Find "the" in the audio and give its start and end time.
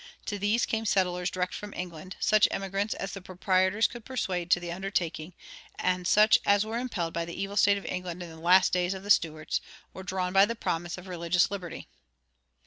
3.11-3.21, 4.59-4.71, 7.23-7.39, 8.29-8.35, 9.03-9.11, 10.47-10.55